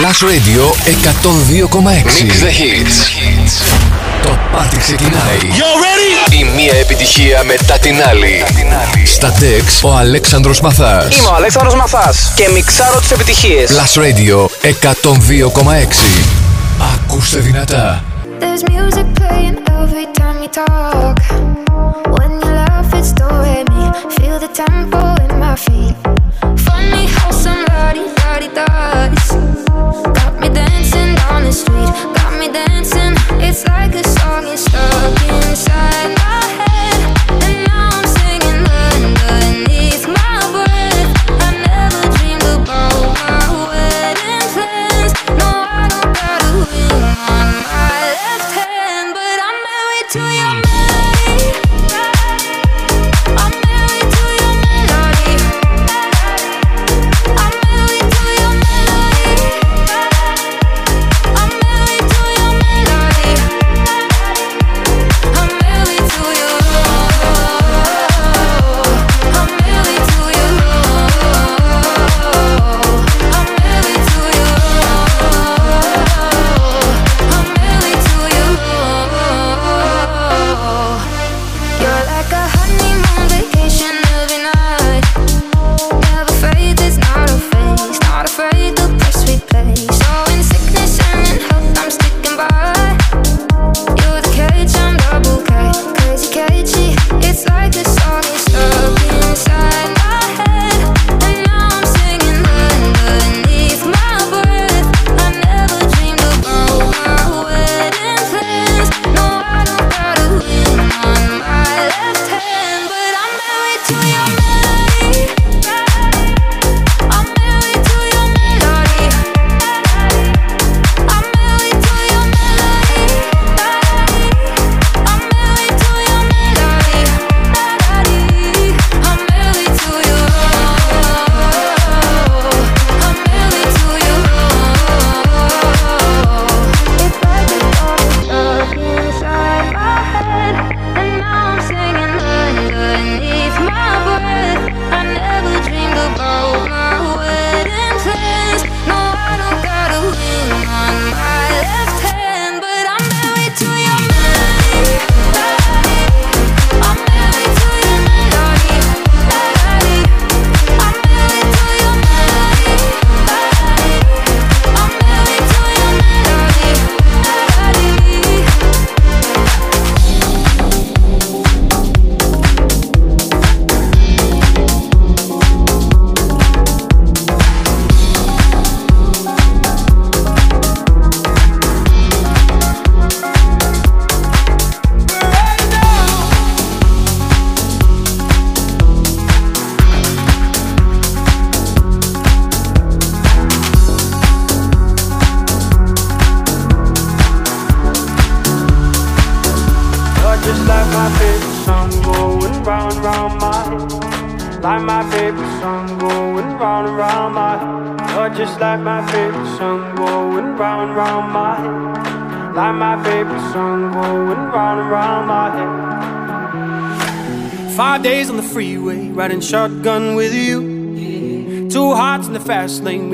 [0.00, 2.24] Plus Radio 102,6.
[2.24, 2.96] Mix the hits.
[4.22, 5.38] Το πάρτι ξεκινάει.
[5.42, 6.32] You ready?
[6.32, 8.42] Η μία επιτυχία μετά την άλλη.
[9.06, 11.16] Στα τεξ ο Αλέξανδρος Μαθάς.
[11.16, 13.70] Είμαι ο Αλέξανδρος Μαθάς και μιξάρω τις επιτυχίες.
[13.70, 16.22] Plus Radio 102,6.
[16.94, 18.04] Ακούστε δυνατά.
[18.40, 21.14] There's music playing every time you talk.
[22.16, 23.84] When you laugh, it's doing me.
[24.16, 25.96] Feel the tempo in my feet.
[26.68, 29.29] Funny how somebody, body does.
[31.52, 31.92] Street.
[32.14, 33.14] Got me dancing.
[33.40, 36.49] It's like a song is stuck inside my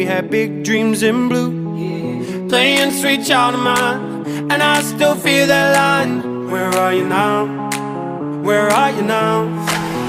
[0.07, 1.51] had big dreams in blue.
[2.49, 6.49] Playing sweet child of mine, and I still feel that line.
[6.49, 7.47] Where are you now?
[8.43, 9.37] Where are you now?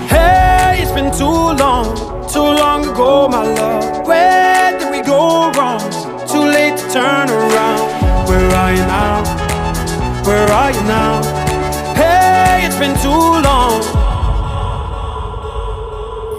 [0.07, 1.87] Hey, it's been too long,
[2.31, 4.07] too long ago, my love.
[4.07, 5.81] Where did we go wrong?
[6.27, 7.87] Too late to turn around.
[8.29, 9.17] Where are you now?
[10.27, 11.23] Where are you now?
[11.95, 14.06] Hey, it's been too long.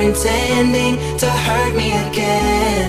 [0.00, 2.88] you're intending to hurt me again.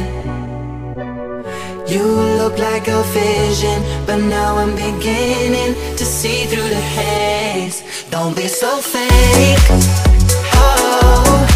[1.87, 2.03] You
[2.37, 7.83] look like a vision, but now I'm beginning to see through the haze.
[8.11, 9.65] Don't be so fake.
[10.53, 11.47] Oh,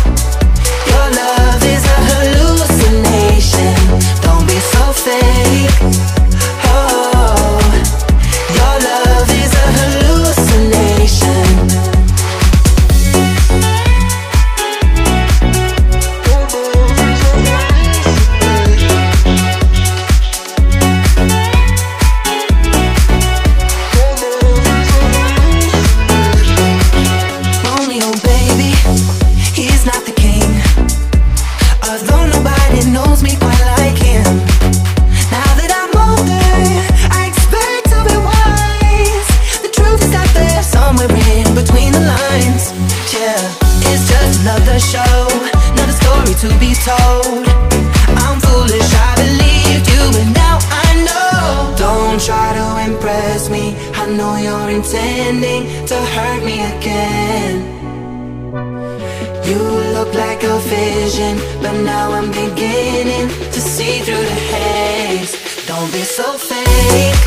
[0.92, 3.76] your love is a hallucination.
[4.22, 5.78] Don't be so fake.
[6.74, 7.60] Oh,
[8.58, 10.03] your love is a hallucination.
[66.04, 67.23] so fake.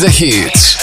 [0.00, 0.76] the hits.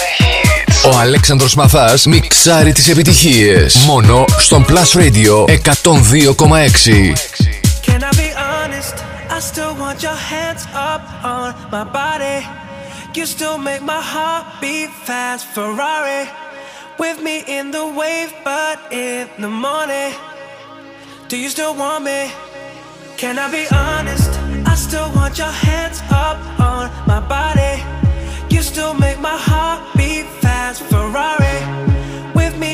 [0.93, 3.75] Ο Αλέξανδρος Μαθάς μιξάρει τις επιτυχίες.
[3.75, 7.13] Μόνο στον Plus Radio 102,6.
[15.53, 16.23] Ferrari
[17.01, 20.13] with me in the wave, but in the morning.
[28.75, 30.83] still make my heart beat fast.
[30.91, 31.59] Ferrari
[32.35, 32.73] with me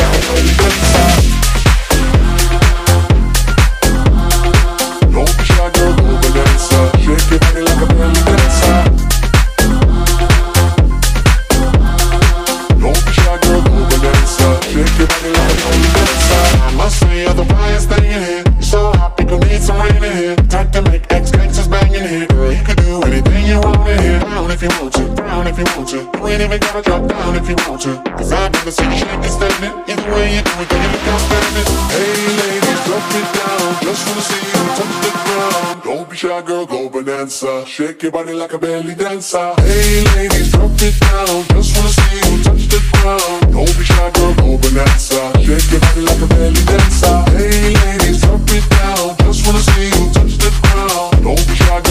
[24.63, 25.97] if you want to, down if you want to.
[25.97, 27.97] You ain't even gotta drop down if you want to.
[28.13, 29.73] Cause I've never seen you shake it standing.
[29.89, 31.67] Either way you do it, then you look outstanding.
[31.89, 33.69] Hey, ladies, drop it down.
[33.81, 35.81] Just wanna see you touch the ground.
[35.83, 37.65] Don't be shy, girl, go bananza.
[37.65, 39.53] Shake your body like a belly dancer.
[39.65, 41.41] Hey, ladies, drop it down.
[41.57, 43.41] Just wanna see you touch the ground.
[43.49, 45.21] Don't be shy, girl, go bananza.
[45.41, 47.17] Shake your body like a belly dancer.
[47.33, 49.17] Hey, ladies, drop it down.
[49.25, 51.23] Just wanna see you touch the ground.
[51.25, 51.90] Don't be shy, girl,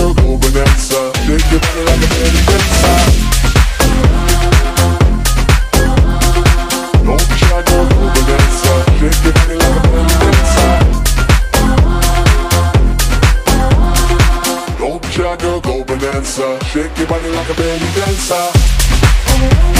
[17.41, 19.80] like a belly dancer.